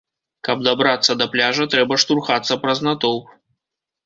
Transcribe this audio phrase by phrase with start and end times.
[0.47, 3.31] Каб дабрацца да пляжа, трэба штурхацца праз натоўп.